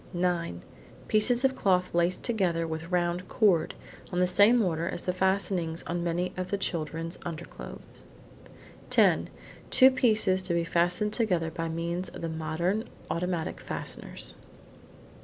[0.13, 0.63] Nine:
[1.07, 3.75] pieces of cloth laced together with round cord,
[4.11, 8.03] on the same order as the fastenings on many of the children's underclothes.
[8.89, 9.29] Ten:
[9.69, 14.33] two pieces to be fastened together by means of the modern automatic fasteners.